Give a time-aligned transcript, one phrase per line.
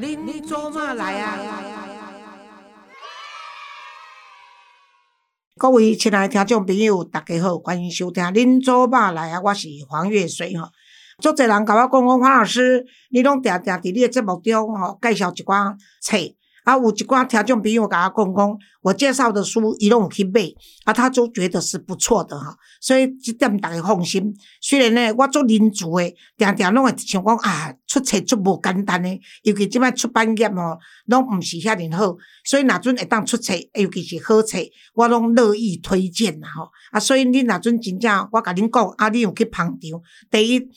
[0.00, 1.36] 恁做嘛来啊？
[5.56, 10.68] 各位亲爱的听众朋友，大家好，欢迎收听《恁做嘛来啊》，我是黄月水吼。
[11.20, 16.16] 足侪人甲我讲讲，黄老师，你拢定定伫你的节目中吼介绍一寡册。
[16.68, 20.42] 啊，有一寡听众朋友甲我讲讲，我介绍的书，伊拢有去买，
[20.84, 24.34] 啊，他都觉得是不错的哈，所以即点大家放心。
[24.60, 32.14] 虽然呢，我做人主的，定定拢会想讲啊，出册足无简单诶，尤其即摆出版业吼，拢毋是遐尼好，
[32.44, 34.58] 所以若阵会当出册，尤其是好册，
[34.92, 36.68] 我拢乐意推荐啦吼。
[36.90, 40.68] 啊，所以你若阵真正，我甲恁讲，啊，你有去捧场，第一。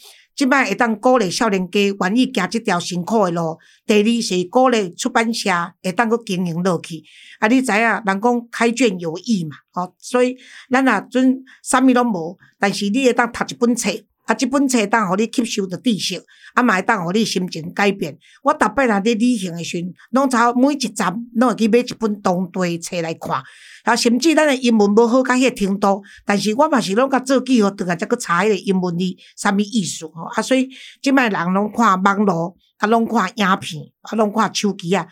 [0.41, 3.59] 即摆会当鼓励少年家愿意行即条辛苦诶路。
[3.86, 5.52] 第二是鼓励出版社
[5.84, 7.04] 会当搁经营落去。
[7.38, 10.35] 啊，你知影，人讲开卷有益嘛，吼，所以
[10.72, 13.91] 咱若阵啥物拢无，但是你会当读一本册，
[14.32, 18.18] 啊，即本册当互你吸收着知识，啊，嘛会当互你心情改变。
[18.43, 23.43] 我逐摆若伫旅行的时阵，拢差每一站拢会去买一本当地册来看。
[23.84, 30.24] 啊，甚至咱的英文无好甲迄个程度，但是我嘛是拢甲做记号，倒来则去查迄个英文哩，啥物意思吼？
[30.34, 30.70] 啊，所以
[31.02, 35.05] 即摆人拢看网络，啊，拢看影片，啊，拢看手机啊，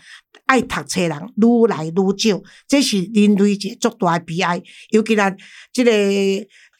[0.46, 4.62] 爱读册人愈来愈少，这是人类一个足大诶悲哀。
[4.92, 5.36] 尤其咱
[5.74, 5.92] 即个。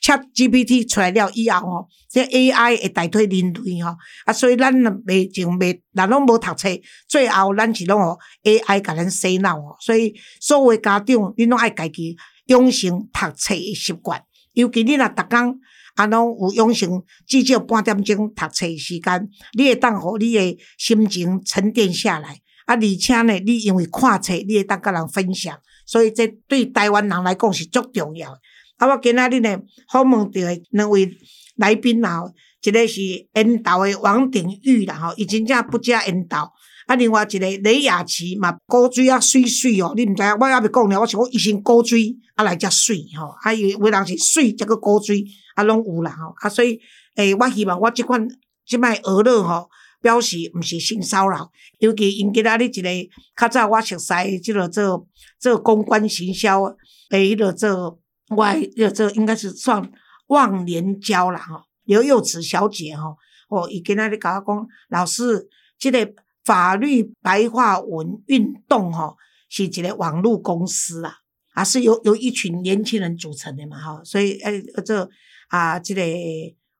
[0.02, 4.74] 切 GPT 出来了以后吼，这 AI 会代替人类吼，啊，所以咱
[5.06, 6.70] 袂就袂，咱拢无读册，
[7.08, 9.76] 最后咱是拢互 AI 甲咱洗脑哦。
[9.80, 14.22] 所以所有家长，恁拢爱家己养成读册诶习惯，
[14.54, 15.60] 尤其你若逐工
[15.96, 22.30] 啊，拢有养成至少半点钟读册时间，你会当互你诶心情沉淀下来，
[22.66, 28.34] 啊，而且呢，你因为看册，你会当甲人分享，所以这对台湾人来讲是足重要。
[28.80, 28.88] 啊！
[28.88, 30.42] 我今仔日呢，访问到
[30.72, 31.12] 两位
[31.58, 32.24] 来宾啦，
[32.64, 36.52] 一个是引导的王鼎玉啦，吼，伊真正不加引导。
[36.88, 45.24] 啊，另外一个雷雅琪嘛，古水啊水水哦，你毋知影，我还未讲了，我想讲伊先古水啊来遮水吼，啊伊有人是水则个古水
[45.56, 46.80] 啊拢有啦吼，啊所以
[47.18, 48.26] 诶，我希望我即款
[48.66, 49.70] 即摆娱乐吼，
[50.02, 52.90] 表示毋是性骚扰，尤其因今仔日一个
[53.36, 55.06] 较早我熟悉即落做
[55.38, 56.64] 做公关行销
[57.12, 58.00] 诶，迄落做。
[58.30, 59.92] 外，这这应该是算
[60.28, 63.16] 忘年交啦，吼，刘幼慈小姐，吼，
[63.50, 65.48] 哦，伊今仔日甲我讲，老师，
[65.78, 66.14] 即个
[66.44, 69.18] 法律白话文运动，吼，
[69.50, 71.16] 是一个网络公司啊，
[71.54, 75.10] 啊，是由由一群年轻人组成的嘛，吼，所以，诶，这
[75.48, 76.04] 啊，这个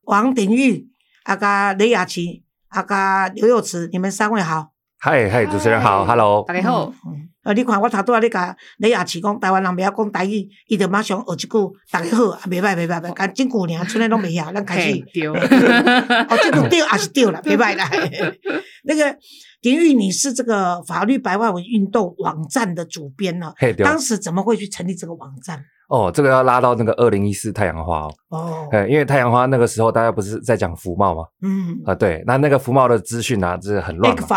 [0.02, 0.88] 王鼎玉，
[1.24, 4.72] 啊，甲雷雅琪，啊，甲刘幼慈，你们三位好。
[5.02, 6.92] 嗨嗨，主持人好，Hello，大家好。
[7.46, 15.02] 呃，你看我头拄仔你甲李亚琪讲台湾人袂晓讲台语，伊就马上学一句大家好，啊，袂歹袂歹袂，干真久尔，村内拢袂晓， 咱开始。
[15.14, 15.32] 丢。
[15.40, 17.90] 哦，这个 丢也是丢了，袂歹啦。
[18.84, 19.16] 那个
[19.62, 23.54] 丁玉，你是这个法律白话文运动网站的主编呢？
[23.82, 25.64] 当时怎么会去成立这个网站？
[25.88, 28.14] 哦，这个要拉到那个二零一四太阳花哦。
[28.32, 28.68] 哦。
[28.74, 31.24] 哎，因为太阳花那个时候大家不是在讲服贸吗？
[31.42, 31.80] 嗯。
[31.86, 34.28] 啊，对，那那个服贸的资讯啊，是很乱嘛。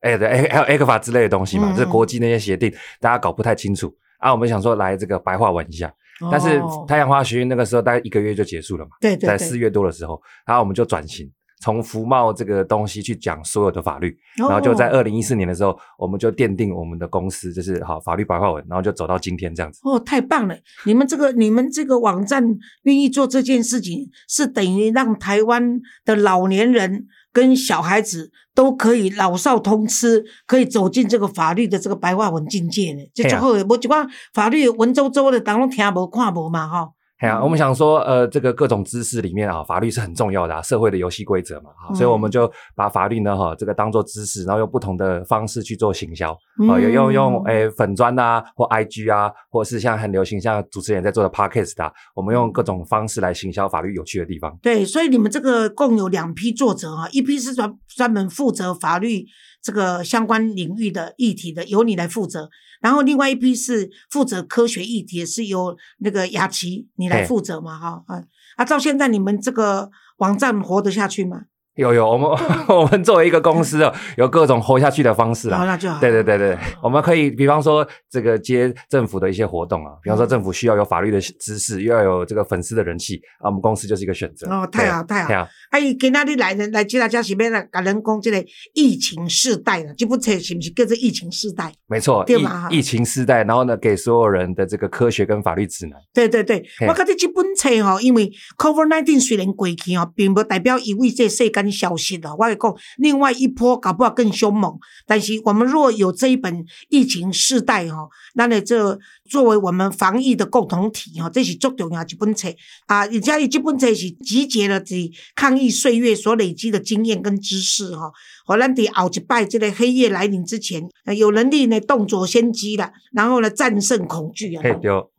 [0.00, 4.32] 哎，对，还有 A 克法之类的东西嘛，这国际那些协定，大家搞不太清楚啊。
[4.32, 5.92] 我们想说来这个白话文一下，
[6.30, 11.30] 但是太阳花学运那个时候大概一个月就结束了嘛，对对，在四月多的时候，然后我们就转型，
[11.60, 19.80] 从服贸这个东西去讲所有的法律，然后就在二零一四年的时候，我们就奠定我们的公司就是好法律白话文，然后就走到今天这样子。
[19.84, 20.56] 哦，太棒了！
[20.86, 22.42] 你们这个你们这个网站
[22.84, 27.06] 愿意做这件事情，是等于让台湾的老年人。
[27.32, 33.64] 跟小孩子都可以老少通吃，可以走进这个法律的这个白话文境界呢，这最好诶。
[33.64, 36.90] 无一寡法律文绉绉的，当拢听无看无嘛，哈。
[37.20, 46.32] 哎呀，我们想说，呃，这个各种知识里面啊，法律是很重要的啊，社会的游戏规则嘛，哈，所以我们就把法律呢，哈，这个当做知识，然后用不同的方式去做行销，
[46.66, 54.58] 啊，有用用诶粉砖啊，或 IG 啊，或者是像很流行像主持人在做的 Podcast 啊，我们用各种方式来行销法律有趣的地方。
[54.62, 59.26] 对，所以你们这个共有两批作者啊，一批是专专门负责法律
[59.62, 62.48] 这个相关领域的议题的，由你来负责。
[62.80, 67.78] 然后另外一批是负责科学议题，是由那个雅琪你来负责嘛？
[67.78, 68.24] 哈啊
[68.56, 68.64] 啊！
[68.64, 71.42] 到现在你们这个网站活得下去吗？
[71.80, 72.28] 有有，我们
[72.68, 75.64] 我们作为一个公司哦，有各种活下去的方式啊。
[75.64, 75.98] 那就好。
[75.98, 84.46] 对对对对，我们可以比方说这个接政府的一些活动啊，比方说政府需要有法律的知识，又要有这个粉丝的人气啊，我们公司就是一个选择。
[84.50, 85.48] 哦，太好太好。
[85.70, 88.44] 哎，今仔日来人来接大家是要来甲人讲这个
[88.74, 91.72] 疫情世代了，这部册是不是叫做疫情世代？
[91.86, 92.68] 没错，对嘛？
[92.70, 95.98] 疫情世代，然后呢，给所有人的这个科学跟法律指南。
[96.12, 101.69] 对对对，我觉得这本册哦，因为 COVID nineteen 虽然过去哦，并不代表意味这世间。
[101.70, 102.34] 然消息了。
[102.36, 104.78] 我讲，另外一波搞不好更凶猛。
[105.06, 112.48] 但是我们若有这一本疫情世代哈，那呢这作为我们防疫的共同体哈，这是最重要一本册
[112.86, 113.00] 啊。
[113.00, 118.10] 而且这本册是集结了这抗疫岁月所累积的经验跟知识哈，
[118.44, 124.62] 好咱伫后一拜这个黑夜来临之前，有能力呢动作先机了，然后呢战胜恐惧啊。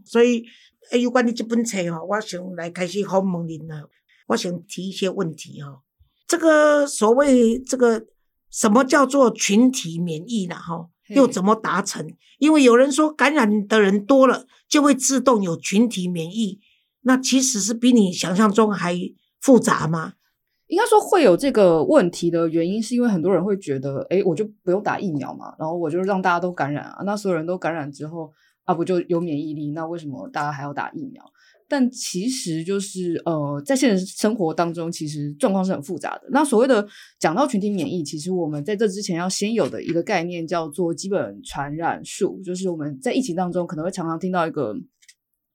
[0.06, 0.44] 所以。
[0.90, 3.88] 哎，有关于这本册哦，我想来开始访问您了。
[4.28, 5.80] 我想提一些问题哈。
[6.32, 8.06] 这个所谓这个
[8.50, 10.56] 什么叫做群体免疫呢？
[10.56, 12.08] 哈，又怎么达成？
[12.40, 16.62] 因为有人说感染的人多了，就会自动有群体免疫。
[17.02, 18.98] 那其实是比你想象中还
[19.42, 20.14] 复杂吗？
[20.68, 27.04] 应该说会有这个问题的原因，是因为很多人会觉得，哎，我就不用打疫苗嘛，然后我就让大家都感染啊。
[27.06, 28.32] 那所有人都感染之后。
[28.64, 29.72] 啊，不就有免疫力？
[29.72, 31.26] 那为什么大家还要打疫苗？
[31.72, 36.24] 但其实就是呃，在现实生活当中，其实状况是很复杂的。
[36.32, 36.86] 那所谓的
[37.18, 44.76] 讲到群体免疫，其实我们在这之前要先有的一个概念叫做基本传染数，就是我们在疫情当中可能会常常听到一个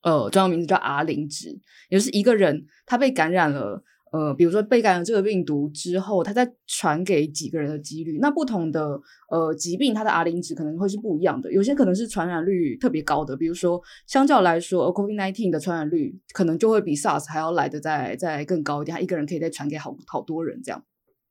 [0.01, 1.49] 呃专有名字叫 R 零值，
[1.89, 3.83] 也就是一个人他被感染了。
[4.11, 8.99] 呃，比如说被感染这个病毒之后，它再传给几个人的几率，那不同的
[9.29, 11.51] 呃疾病，它的 R 零值可能会是不一样的。
[11.51, 20.83] 有些可能是传染率特别高的，比如说相较来说，COVID nineteen 的传染率可能就会比 SARS 还要来的再再更高一点，它一个人可以再传给好好多人这样。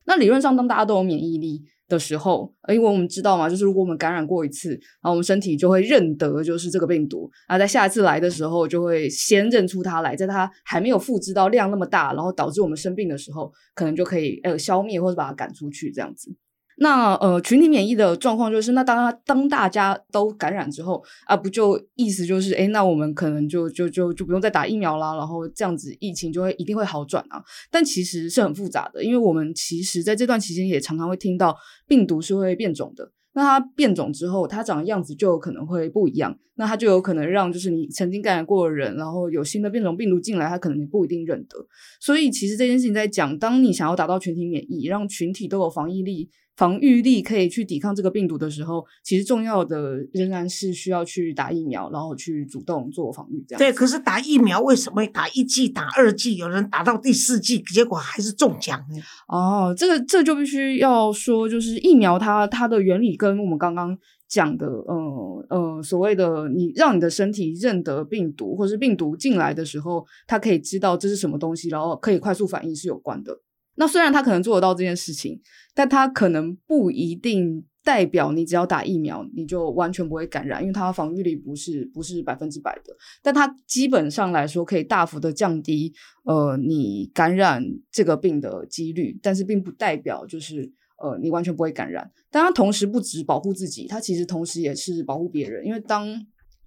[0.06, 1.62] 那理论上，当大家都有免疫力。
[1.88, 16.35] 的时候，因为我们知道嘛，就是如果我们感染过一次，然后我们身体就会认得就是这个病毒，啊，在下一次来的时候就会先认出它来，在它还没有复制到量那么大，然后导致我们生病的时候，可能就可以呃消灭或者把它赶出去这样子。
[16.78, 27.43] 那呃，群体免疫的状况就是，那当当大家都感染之后啊，不就意思就是，哎，那我们可能就就就就不用再打疫苗啦，然后这样子疫情就会一定会好转啊。
[27.70, 31.56] 但其实是很复杂的，因为我们其实在这段期间也常常会听到
[31.88, 33.11] 病毒是会变种的。
[33.32, 36.38] 那它变种之后，它长的样子就有可能会不一样。
[36.56, 41.56] 那它就有可能让就是你曾经感染过的人，然后有新的变种病毒进来，它可能你不一定认得。
[42.00, 46.28] 所以其实这件事情在讲，当你想要达到群体免疫，让群体都有防疫力。
[46.56, 53.44] 防御力可以去抵抗这个病毒的时候，其实重要的仍然是需要去打疫苗，然后去主动做防御。
[53.47, 59.00] 这样对，可是打疫苗为什么打一剂、打二剂，有人打到第四剂，结果还是中奖呢？
[59.29, 73.43] 哦，这个这就必须要说，就是疫苗它它的原理跟我们刚刚讲的，呃呃，所谓的你让你的身体认得病毒，或是病毒进来的时候，它可以知道这是什么东西，然后可以快速反应是有关的。
[73.79, 75.38] 那虽然它可能做得到这件事情，
[75.76, 82.93] 但它可能不一定代表你只要打疫苗你就完全不会感染，因为它防御力不是不是百分之百的。
[83.23, 85.93] 但它基本上来说可以大幅的降低
[86.25, 87.62] 呃你感染
[87.93, 92.11] 这个病的几率，但是并不代表就是呃你完全不会感染。
[92.31, 96.08] 但它同时不止保护自己，它其实同时也是保护别人，因为当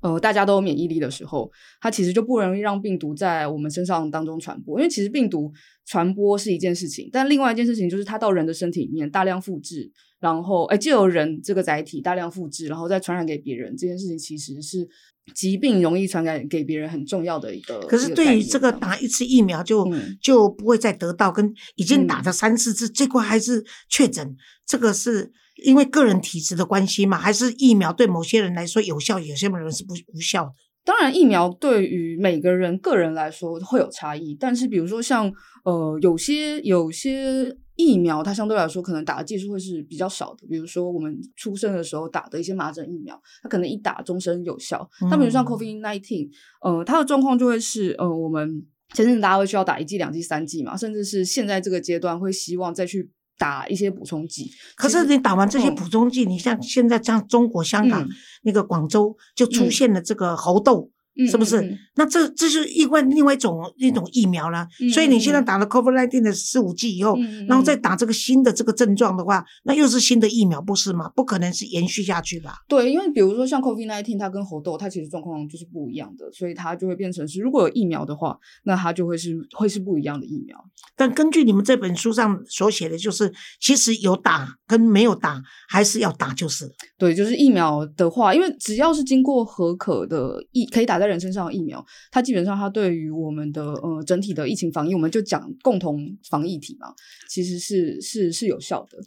[0.02, 1.52] 呃，大家都有免疫力的时候，
[1.82, 4.80] 它其实就不容易让病毒在我们身上当中传播。
[4.80, 5.52] 因为其实病毒
[5.86, 13.76] 传播是一件事情，但另外一件事情就是它到人的身体里面大量复制，然后哎，就由人这个载体大量复制，然后再传染给别人。
[13.76, 14.88] 这件事情其实是
[15.36, 17.82] 疾病容易传染给别人很重要的一个。
[17.82, 19.86] 可是对于这个打一次疫苗就
[20.22, 25.34] 就不会再得到，跟已经打了三四次，这这块还是确诊，这个是。
[25.64, 30.52] 因为个人体质的关系嘛，还是疫苗对某些人来说有效，有些人是不无效的。
[30.86, 35.32] 当然，疫苗对于每个人个人来说会有差异，但是比如说像
[35.64, 40.48] 呃，有些有些疫苗，它相对来说可能打的技术会是比较少的。
[40.50, 44.90] 比如说我们出生的时候打的一些麻疹疫苗，它可能一打终身有效。
[45.12, 46.30] 那比如像 COVID nineteen，
[46.62, 53.12] 呃，它的状况就会是呃，我们前阵子大家会需要打一剂、两剂、三剂嘛，甚至是现在这个阶段会希望再去。
[53.40, 58.08] 打一些补充剂，可是你打完这些补充剂，你像现在像中国香港
[58.44, 60.92] 那个广州就出现了这个猴痘。
[61.28, 61.78] 是不是？
[61.96, 64.68] 那这这是另外另外一种一种疫苗了。
[64.94, 71.10] 所以你现在打了 COVID-19 的四五剂以后，然后再打这个新的这个症状的话，那又是新的疫苗，不是吗？
[71.16, 72.54] 不可能是延续下去吧？
[72.70, 80.58] 对，因为比如说像 COVID-19，它跟猴痘，它其实状况就是不一样的，所以它就会变成是，如果有疫苗的话，那它就会是会是不一样的疫苗。
[80.96, 91.09] 但根据你们这本书上所写的就是，其实有打跟没有打还是要打，就是对，就是疫苗的话，因为只要是经过合可的疫，可以打在。
[91.10, 96.94] 人身上的疫苗，它基本上它对于我们的呃整体的疫情防疫，我们就讲共同防疫体嘛，
[97.28, 98.98] 其实是是是有效的。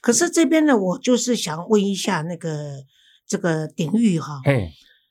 [0.00, 2.84] 可是这边呢，我就是想问一下那个
[3.26, 4.40] 这个鼎玉哈，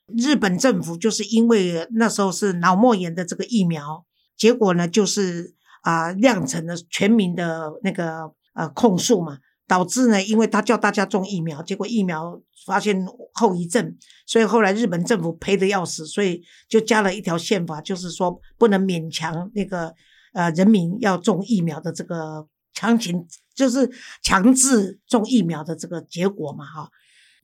[0.06, 4.04] 日本政府就是因为那时候是脑膜炎的这个疫苗，
[4.36, 9.38] 结果呢就是啊酿成了全民的那个呃控诉嘛，
[9.70, 13.96] 导致呢，因为他叫大家种疫苗，结果疫苗发现后遗症，
[14.26, 19.94] 所以后来日本政府赔的要死，所以就加了一条宪法，就是说不能勉强那个
[20.32, 23.24] 呃人民要种疫苗的这个强行，
[23.54, 23.88] 就是
[24.24, 26.90] 强制种疫苗的这个结果嘛，哈。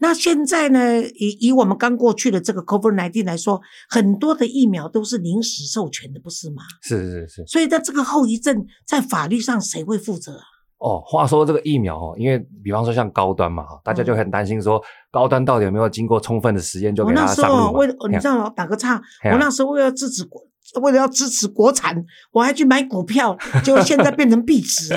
[0.00, 1.00] 那现在呢？
[1.14, 6.64] 以以我们刚过去的这个 COVID-19 来说，很多的疫苗都是临时授权的，不是吗？
[6.82, 7.46] 是是是。
[7.46, 10.44] 所以在这个后遗症，在法律上谁会负责啊？
[10.78, 18.52] 哦，话说这个疫苗哦，因为比方说像高端嘛，大家就很担心说高端到底有没有经过充分的实验就给它上路为你知道吗？
[18.54, 19.00] 打个岔，
[19.32, 20.42] 我那时候为了支持国。
[20.82, 24.94] 为了要支持国产，我还去买股票，结果现在变成壁纸。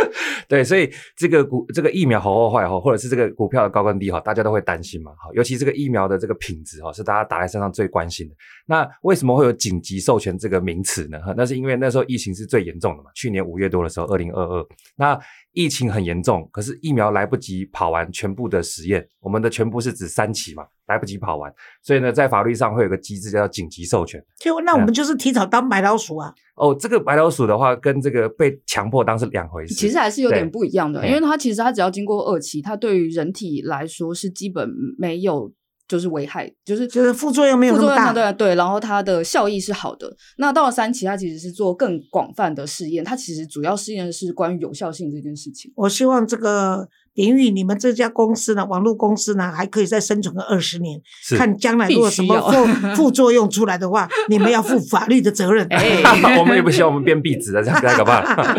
[0.48, 5.12] 对，所以这个股这个疫苗好或坏哈，或者是这个股票的高跟低哈，大家都会担心嘛。
[5.12, 8.34] 哈，尤其这个疫苗的这个品质哈，是大家打在身上最关心的。
[8.66, 11.18] 那为什么会有紧急授权这个名词呢？
[11.36, 13.10] 那是因为那时候疫情是最严重的嘛。
[13.14, 15.18] 去年五月多的时候，二零二二，那
[15.52, 20.64] 疫情很严重，可是疫苗来不及跑完全部的实验，我们的全部是指三期嘛。
[20.92, 24.22] 来不及跑完，所以呢，在法律上会有个机制叫紧急授权。
[24.38, 26.32] 就那我们就是提早当白老鼠啊。
[26.54, 29.74] 哦，这个白老鼠的话，跟这个被强迫当是两回事。
[29.74, 34.68] 其实还是有点不一样的，因为它其实它只要经过二期，它对于人体来说是基本
[34.98, 35.50] 没有
[35.88, 38.12] 就是危害，就是就是副作用没有那么大。
[38.12, 40.14] 对对，然后它的效益是好的。
[40.36, 45.72] 那到了三期，它其实是做更广泛的试验，它其实主要试验的是关于有效性这件事情。
[45.74, 46.88] 我希望这个。
[47.14, 48.64] 林玉，你们这家公司呢？
[48.64, 51.00] 网络公司呢，还可以再生存个二十年，
[51.36, 52.66] 看将来如果什么副
[52.96, 55.66] 副作用出来的话，你们要负法律的责任。
[56.38, 58.54] 我们也不希望我们变壁纸的，这样太可怕了。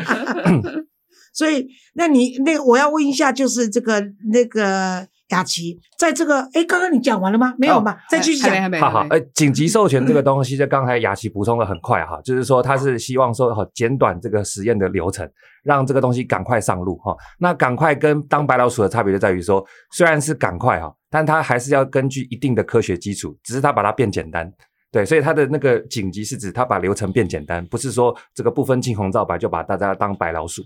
[1.33, 5.07] 所以，那你那我要问一下，就是这个那个。
[5.33, 7.55] 雅琪，在这个哎，刚刚你讲完了吗？
[7.57, 7.97] 没有吗？
[8.07, 8.71] 再继续讲。
[8.79, 15.27] 好好，呃，紧急授权这个东西，就刚才雅琪补充的很快哈，就是说他是希望说哈，简短这个实验的流程，
[15.63, 17.15] 让这个东西赶快上路哈。
[17.39, 24.49] 那赶快跟当白老鼠的差别就在于说，虽然是赶快哈，但它还是要根据一定的科学基础，只是它把它变简单。
[24.91, 30.61] 对，所以它的那个紧急是指它把流程变简单，不是说这个不分青红皂白就把大家当白老鼠。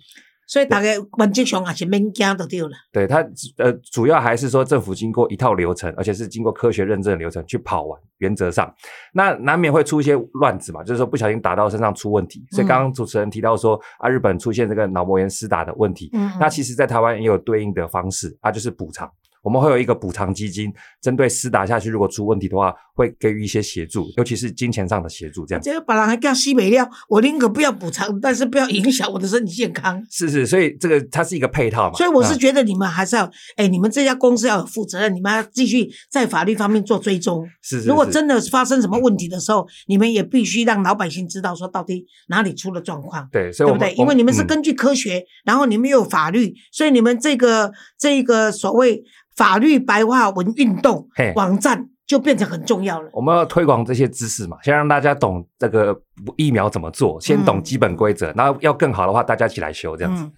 [0.48, 2.70] 所以大概文正雄还是免惊都对了。
[2.92, 3.18] 对他，
[3.58, 8.00] 呃，主要还是说政府经过一套流程，而且是经过科学认证的流程去跑完。
[8.20, 8.74] 原则上，
[9.14, 12.44] 那难免会出一些乱子嘛，就是说不小心打到身上出问题。
[12.50, 19.08] 所以刚刚主持人提到说啊，日本出现这个脑膜炎施打的问题，那其实在台湾也有对应的方式啊，就是补偿。
[19.48, 25.46] 我们会有一个补偿基金，针对施打下去如果出问题的话，会给予一些协助，尤其是金钱上的协助。
[25.46, 30.04] 这样，这个把人还叫西北料，我宁可不要补偿，但是不要影响我的身体健康。
[30.12, 31.96] 是是，所以这个它是一个配套嘛。
[31.96, 37.48] 所以我是觉得你们还是要，哎，你们这家公司要有负责任，你们要继续在法律方面做追踪。
[37.62, 43.26] 是是，如果真的发生什么问题的时候，你们也必须让老百姓知道说到底哪里出了状况。
[43.32, 43.94] 对，对不对？
[43.94, 49.02] 因为你们是根据科学，然后你们又有法律，所以你们这个这个所谓。
[49.38, 53.10] 法律白话文运动网站就变成很重要了。
[53.14, 55.96] 我们要推广这些知识嘛，先让大家懂这个
[56.36, 60.30] 疫苗怎么做，先懂基本规则，然后要更好的话，大家一起来修这样子。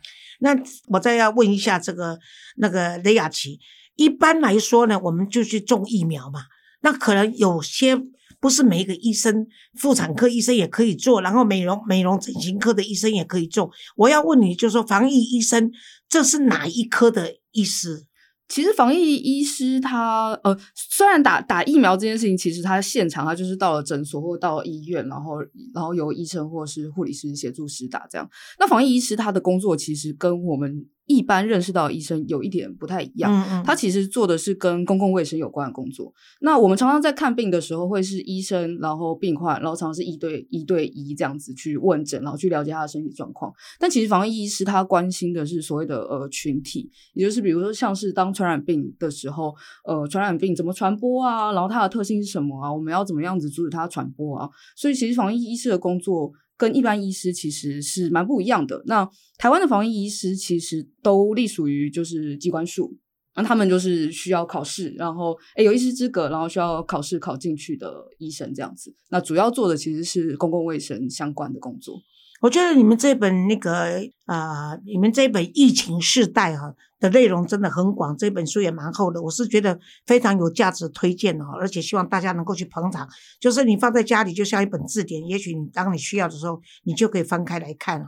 [0.42, 0.56] 那
[0.90, 2.20] 我再要问一下这个
[2.58, 3.60] 那个雷雅琪，
[3.96, 6.42] 一般来说呢，我们就去种疫苗嘛。
[6.82, 7.98] 那可能有些
[8.40, 9.46] 不是每一个医生，
[9.78, 13.70] 妇产科医生也可以做，然后美容美容整形科的医生也可以做。
[13.96, 15.72] 我要问你，就是说防疫医生，
[16.10, 18.06] 这是哪一科的医师？
[18.50, 25.40] 其实防疫医师他呃，虽然打打疫苗这件事情，其实他现场他就是到了诊所或到了医院，然后
[25.74, 28.30] 然后由医生或是护理师协助施打这样。
[28.60, 30.86] 那防疫医师他的工作其实跟我们。
[31.10, 36.14] 一般认识到的医生有一点不太一样，他其实做的是跟公共卫生有关的工作。
[36.42, 43.52] 那我们常常在看病的时候，会是医生，然后病患，然后常常是一对一对一这样子去问诊，然后去了解他的身体状况。
[43.80, 51.52] 但其实防疫医师他关心的是所谓的呃群体，也就是比如说像是当传染病的时候，呃，传染病怎么传播啊？
[51.54, 52.72] 然后它的特性是什么啊？
[52.72, 54.48] 我们要怎么样子阻止它传播啊？
[54.76, 56.32] 所以其实防疫医师的工作。
[56.60, 58.84] 跟一般医师其实是蛮不一样的。
[58.86, 62.94] 那台湾的防疫医师其实都隶属于就是机关术，
[63.36, 68.94] 那他们就是需要考试，然后诶有医师资格，然后需要考试考进去的医生这样子。
[69.10, 71.98] 那主要做的其实是公共卫生相关的工作。
[72.42, 83.08] 我觉得你们这本那个啊，你们这本疫情世代哈的内容真的很广，这本书也蛮厚的，我是觉得非常有价值推荐哦，而且希望大家能够去捧场。
[83.40, 88.08] 就是你放在家里就像一本字典，也许你当你需要的时候，你就可以翻开来看啊。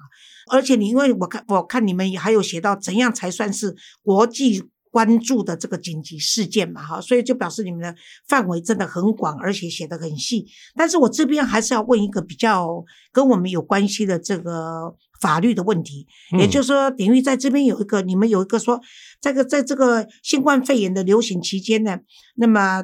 [0.51, 4.63] 而且你因为我看我看你们还有写到怎样才算是国际。
[4.91, 7.95] 关注的这个紧急事件嘛，哈，所以就表示你们的
[8.27, 10.45] 范围真的很广，而且写的很细。
[10.75, 16.05] 但是我这边还是要问一个比较跟我们有关系的这个法律的问题。
[16.37, 18.81] 也就是说，等于在这边有一个，你们有一个说，
[19.21, 21.99] 这个在这个新冠肺炎的流行期间呢，
[22.35, 22.83] 那么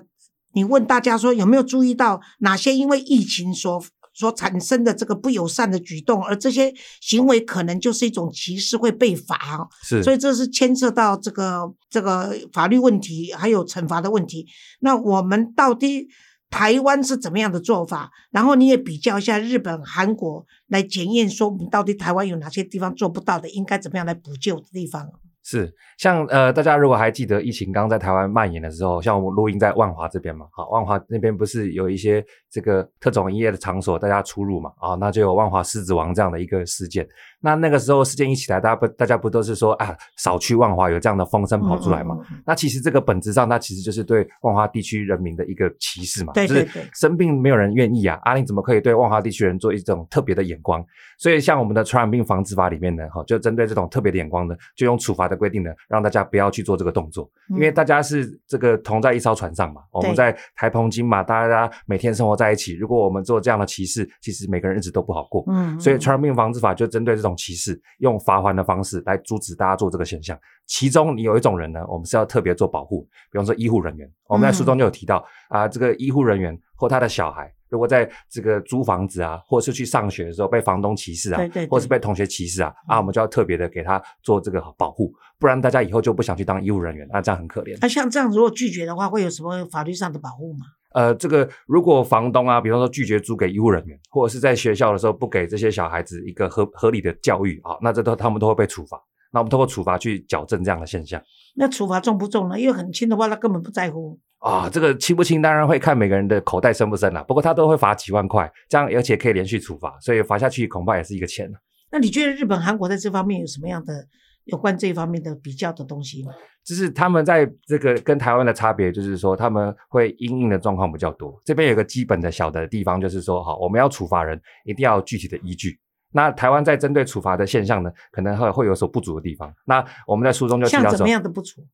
[0.54, 3.84] 你问大家说有没有注意到哪些因为疫情所
[4.18, 9.70] 所产生的这个不友善的举动，而这些行为可能就是一种歧视，会被罚。
[9.84, 14.48] 是，所以这是牵涉到这个这个法律问题，还有惩罚的问题。
[14.80, 16.08] 那我们到底？
[16.50, 18.10] 台湾是怎么样的做法？
[18.32, 25.10] 然后你也比较一下日本、韩国，来检验说我们到底台湾有哪些地方做不到的，应该怎么样来补救的地方。
[25.50, 37.08] 是，像呃，大家如果还记得疫情刚在台湾蔓延的时候，像我们录音在万华这边嘛，好，万华那边不是有一些这个特种营业的场所，大家出入嘛，啊，那就有万华狮子王这样的一个事件。
[37.40, 42.18] 那那个时候事件一起来，大家不大家不都是说啊，少去万华有这样的风声跑出来嘛？
[42.46, 46.34] 那其实这个本质上，它其实就是对万华地区人民的一个歧视嘛。
[46.34, 50.84] 对对对，生病没有人愿意啊，阿玲怎么可以对万华地区人做一种特别的眼光？
[51.20, 65.44] 所以像我们的传染病防治法里面呢，哈，就针对这种特别的眼光呢，就用处罚的规定呢，让大家不要去做这个动作，因为大家是这个同在一艘船上嘛，我们在台澎金马，大家每天生活在一起，如果我们做这样的歧视，其实每个人日子都不好过。
[65.48, 67.82] 嗯，所以传染病防治法就针对这种歧视。
[68.00, 74.10] 用罚还的方式来阻止大家做这个现象，其中你有一种人呢，我们是要特别做保护，比方说医护人员。
[74.28, 87.78] 我们在书中就有提到啊，这个医护人员或他的小孩，如果在这个租房子啊，或是去上学的时候被房东歧视啊，对对或是被同学歧视啊，啊，我们就要特别的给他做这个保护，不然大家以后就不想去当医护人员，那这样很可怜。
[87.82, 90.66] 那像这样如果拒绝的话，会有什么法律上的保护吗？
[90.94, 98.98] 呃，这个如果房东啊，比方说拒绝租给医务人员，或者是在学校的时候不给这些小孩子一个合合理的教育啊，那这都他们都会被处罚。
[99.32, 101.22] 那我们通过处罚去矫正这样的现象。
[101.56, 102.60] 那处罚重不重呢？
[102.60, 104.70] 因为很轻的话，他根本不在乎啊。
[104.70, 107.24] 这个轻不轻，当然会看每个人的口袋深不深了。
[107.26, 111.52] 不过他都会罚几万块，这样而且可以连续处罚，所以罚下去恐怕也是一个钱
[111.92, 114.08] 那你觉得日本、韩国在这方面有什么样的？
[114.46, 116.32] 有关这一方面的比较的东西吗？
[116.68, 121.42] 就是他们在这个跟台湾的差别，就是说他们会因应的状况比较多。
[121.46, 125.80] 这边有个基本的小的地方，就是说，好，我们要处罚人，一定要具体的依据。
[126.12, 129.50] 那台湾在针对处罚的现象呢，可能会会有所不足的地方。
[129.64, 131.66] 那我们在书中就提到像怎么样的不足？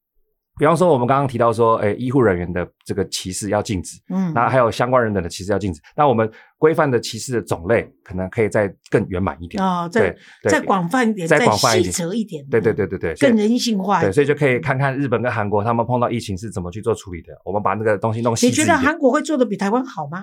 [0.59, 5.81] 比方说，我们刚刚提到说，诶，医护人员的这个歧视要禁止，嗯，那还有相关人等的歧视要禁止。
[5.95, 10.15] 那我们规范的歧视的种类，可能可以再更圆满一点哦，对
[10.47, 13.99] 再广泛一点，再细则一点，对对对对对，更人性化。
[13.99, 17.33] 对，所以就可以看看日本跟韩国他们碰到疫情是怎么去做处理的。
[17.43, 18.45] 我们把那个东西弄细。
[18.45, 20.21] 你觉得韩国会做的比台湾好吗？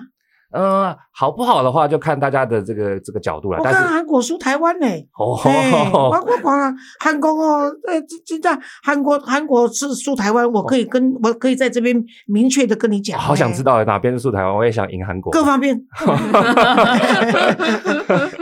[0.53, 3.57] 嗯，好不好的话就看大家的这个这个角度了。
[3.59, 4.87] 我看韩国输台湾呢，
[5.17, 7.93] 哦，我我讲韩国哦，呃，
[8.25, 13.19] 现在韩国韩国是输台湾，我可以跟我可以在这边明确的跟你讲。
[13.19, 15.31] 好想知道哪边是输台湾，我也想赢韩国。
[15.31, 15.81] 各方面。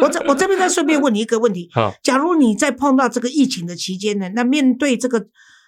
[0.02, 1.70] 我这我这边再顺便问你一个问题：，
[2.02, 5.28] 假如你在碰到这个疫情的期间呢，那面对这个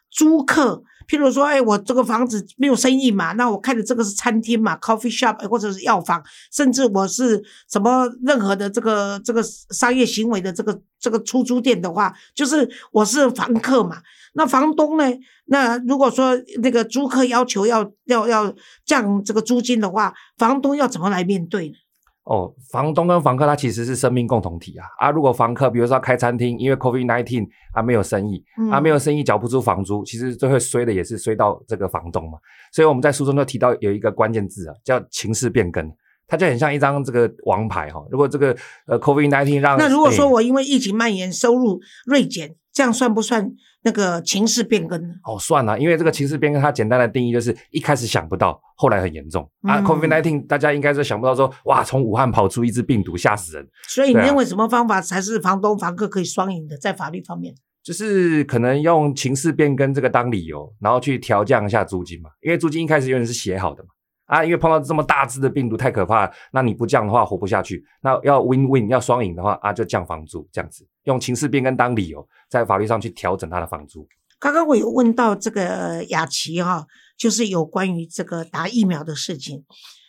[0.10, 0.84] 租客。
[1.12, 13.98] 譬如说，哎，我这个房子没有生意嘛，那我开的这个是餐厅嘛，coffee shop 或者是药房，甚至我是什么任何的这个这个商业行为的这个这个出租店的话，就是我是房客嘛。
[14.36, 15.04] 那房东呢？
[15.48, 21.76] 那如果说那个租客要求要要要降这个租金的话，房东要怎么来面对呢？
[22.24, 25.10] 哦，房东跟房客他其实是生命共同体啊啊！
[25.10, 32.38] 如果房客比如说开餐厅，因为 COVID nineteen 啊没有生意，啊没有生意缴不出房租，其实最会衰的也是衰到这个房东嘛。
[32.72, 35.92] 所以我们在书中就提到有一个关键字啊，叫情势变更，
[36.28, 38.06] 它就很像一张这个王牌哈。
[38.12, 38.56] 如果这个
[38.86, 43.52] 呃 COVID nineteen 让那如果说我因为疫情蔓延收入锐减，这样算不算？
[43.84, 49.82] 那个情势变更呢哦，算了，因为这个情势变更，它简单的定义就是一开始想不到，后来很严重啊。
[49.82, 53.68] COVID-19，大家应该是想不到说，哇，从武汉跑出一只病毒，吓死人。
[53.88, 56.78] 所以你认为什么方法才是房东房客可以双赢的？
[56.78, 62.30] 在法律方面，就是可能用情势变更这个当理由，然后去调降一下租金嘛。
[62.42, 63.90] 因为租金一开始永远是写好的嘛。
[64.32, 67.84] 啊，因为碰到这么大只的病毒太可怕，那你不降的话活不下去。
[68.02, 74.08] 那要 win win 要双赢的话啊，就降房租这样子，用情势变更当理由，在法律上去调整他的房租。
[74.40, 79.66] 刚刚我有问到这个雅琪哈，就是有关于这个打疫苗的事情。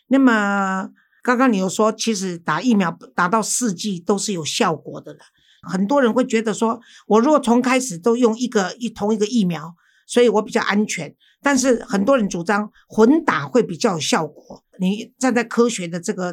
[0.07, 0.89] 那么
[1.25, 5.19] 刚刚你又说，其实打疫苗打到四剂都是有效果的了。
[5.69, 9.75] 很多人会觉得说，我如果从开始都用一个一同一个疫苗，
[10.07, 11.15] 所以我比较安全。
[11.43, 14.63] 但是很多人主张混打会比较有效果。
[14.79, 16.33] 你站在科学的这个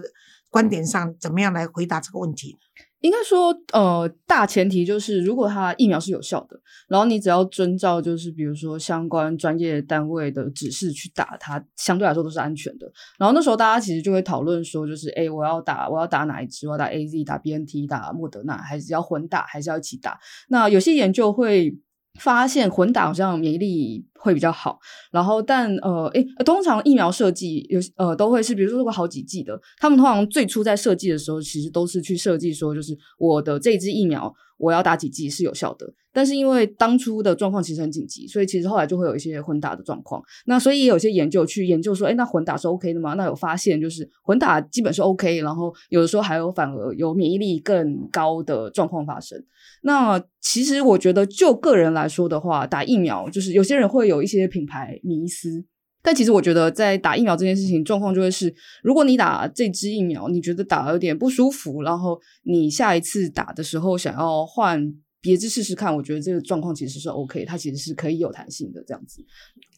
[0.52, 2.56] 观点上，怎么样来回答这个问题？
[3.02, 12.92] 应该说，呃，大前提就是，如果它疫苗是有效的，然后你只要遵照就是比如说相关专业单位的指示去打它，相对来说都是安全的。
[13.18, 16.68] 然后那时候大家其实就会讨论说，就是哎，我要打我要打哪一支？
[16.68, 20.20] 我要打 A Z、打 B N T、打莫德纳，还是要混打，还是要一起打？
[20.50, 21.76] 那有些研究会。
[22.20, 24.80] 发现混打好像免疫力会比较好，
[25.12, 34.34] 然后但呃，诶，通常疫苗设计有呃都会是，比如说做过好几剂的，他们通常最初在设计的时候，其实都是去设计说，就是我的这支疫苗。
[34.60, 40.22] 我要打几剂是有效的，但是因为当初的状况其实很紧急，所以其实后来就会有一些混打的状况。
[40.48, 43.14] 那所以也有些研究去研究说，哎，那混打是 OK 的吗？
[43.14, 49.42] 那有发现就是混打基本是 OK，然后有的时候还有反而有免疫力更高的状况发生。
[49.82, 55.66] 那其实我觉得就个人来说的话，打疫苗就是有些人会有一些品牌迷思。
[56.02, 64.94] 但其实我觉得，在打疫苗这件事情，状况就会是，如果你打这支疫苗，你觉得打有点不舒服，然后你下一次打的时候想要换。
[65.22, 69.22] 别支试试看，我觉得这个状况其实是 OK，它其实是可以有弹性的这样子。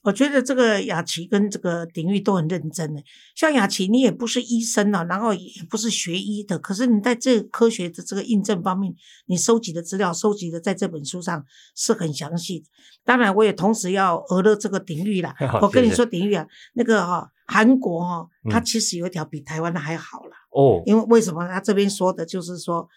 [0.04, 3.02] 我觉得这个雅琪跟这个鼎玉都很认真的。
[3.36, 8.94] 像雅琪，你也不是医生啊，然后也不是学医的，可是你在这科学的这个印证方面，
[9.28, 12.66] 你收集的资料收集的在这本书上是很详细的。
[13.06, 15.36] 当然，我也同时要讹了这个鼎玉啦。
[15.62, 20.82] 我跟你说，鼎玉啊，那个哈韩国哈，它其实有一条比台湾的还好了哦。
[20.86, 22.88] 因为为什么他这边说的就是说。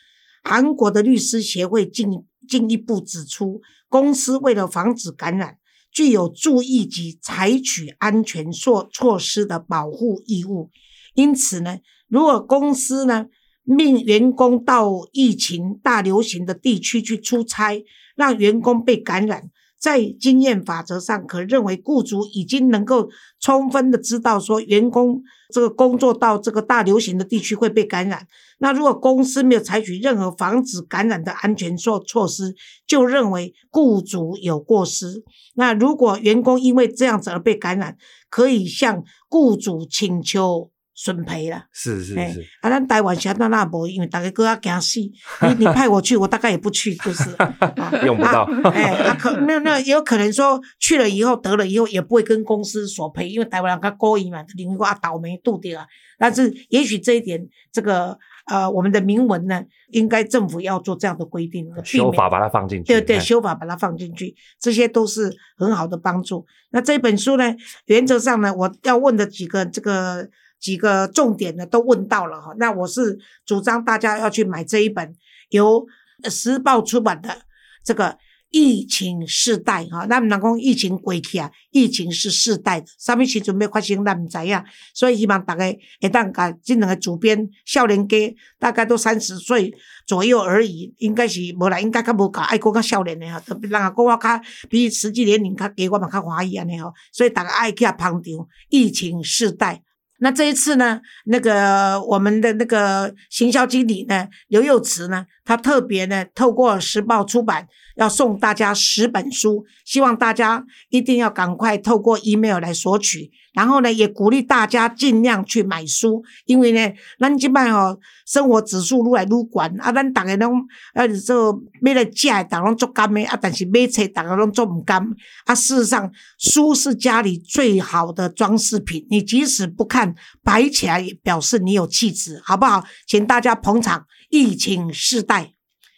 [0.47, 2.07] 韩国的律师协会进
[2.47, 5.57] 进一步指出，公司为了防止感染，
[5.95, 10.69] 具有注意及采取安全措措施的保护义务。
[11.15, 11.79] 因此呢，
[12.09, 13.27] 如果公司呢
[13.63, 17.83] 命员工到疫情大流行的地区去出差，
[18.17, 19.51] 让员工被感染。
[19.85, 25.21] 在经验法则上，可认为雇主已经能够充分的知道说员工
[25.53, 28.27] 这个工作到这个大流行的地区会被感染。
[28.61, 32.55] 那如果公司没有采取任何防止感染的安全措措施，
[32.87, 35.23] 就认为雇主有过失。
[35.55, 37.99] 那如果员工因为这样子而被感染，
[38.31, 40.71] 可以向雇主请求。
[40.95, 45.01] 损赔了，是是是，啊，咱台湾现在那无，因为大家都要惊死，
[45.43, 47.37] 你你派我去，我大概也不去，就是，
[48.07, 55.85] 用不到，哎，啊可没有，那也有可能说去了以后得了以后也不会跟公司索赔，因为台湾人他故意嘛，领一个倒霉度的啊，
[56.17, 66.47] 但是也许这一点，这个呃，我们的明文呢，应该政府要做这样的规定，修法把它放进去，对对，修法把它放进去，这些都是很好的帮助。
[66.71, 67.53] 那这本书呢，
[67.87, 70.29] 原则上呢，我要问的几个这个。
[70.65, 75.15] 几个重点呢都问到了哈，那我是主张大家要去买这一本
[75.51, 75.87] 由
[76.31, 77.43] 时报出版的
[77.85, 78.17] 这个
[78.49, 80.07] 疫情世代哈。
[80.09, 84.65] 那们讲讲疫情过去啊，疫情是世代的，什么时准备发生咱唔知呀。
[84.95, 88.17] 所以希望大家一旦把这两个主编少年家
[88.59, 89.71] 大概都三十岁
[90.07, 96.91] 左右而已，应该是无啦，应该较无搞爱国较少年的哈，特别人啊讲我较比实际年龄较低，我嘛较怀疑安尼吼。
[97.13, 98.25] 所以大家爱去捧场
[98.71, 99.83] 疫情世代。
[100.19, 113.31] 那这一次呢，那个我们的那个行销经理呢，刘有慈呢，他特别呢透过时报出版，要送大家十本书，希望大家一定要赶快透过 email 来索取。
[113.53, 125.01] 然后呢，也鼓励大家尽量去买书，因为呢，咱即摆哦生活指数愈来愈悬，啊，咱逐个拢呃做买来食的，逐拢做甘的，啊，但是买册逐个拢做唔甘。
[125.45, 132.83] 啊，事实上，书是家里最好的装饰品，你即使不看，摆起来也表示你有气质，好不好？
[133.07, 134.05] 请大家捧场，
[134.35, 135.53] 疫情世代，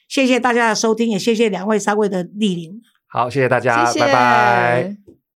[0.06, 2.82] 谢谢大家的收听，也谢谢两位三位的莅临。
[3.06, 5.05] 好，谢谢大家，拜拜。